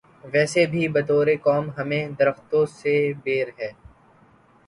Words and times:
ویسے 0.33 0.61
بھی 0.65 0.87
بطور 0.87 1.27
قوم 1.43 1.65
ہمیں 1.77 2.03
درختوں 2.19 2.65
سے 2.79 2.93
بیر 3.23 3.47
ہے۔ 3.59 3.71